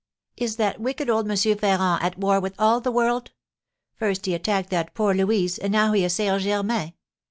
[0.35, 1.37] "Is that wicked old M.
[1.37, 3.33] Ferrand at war with all the world?
[3.93, 6.93] First he attacked that poor Louise, and now he assails Germain.